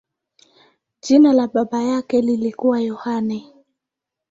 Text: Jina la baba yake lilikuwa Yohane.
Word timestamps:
Jina 1.01 1.33
la 1.33 1.47
baba 1.47 1.83
yake 1.83 2.21
lilikuwa 2.21 2.81
Yohane. 2.81 3.45